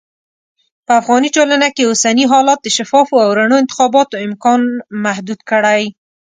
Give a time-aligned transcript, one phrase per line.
[0.85, 4.61] په افغاني ټولنه کې اوسني حالات د شفافو او رڼو انتخاباتو امکان
[5.03, 5.83] محدود کړی.